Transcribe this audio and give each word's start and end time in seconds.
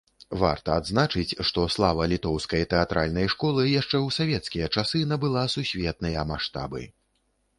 Варта 0.41 0.69
адзначыць, 0.79 1.35
што 1.49 1.65
слава 1.73 2.07
літоўскай 2.13 2.63
тэатральнай 2.71 3.29
школы 3.35 3.67
яшчэ 3.81 3.97
ў 4.05 4.15
савецкія 4.17 4.69
часы 4.79 5.03
набыла 5.11 5.43
сусветныя 5.57 6.27
маштабы. 6.33 6.81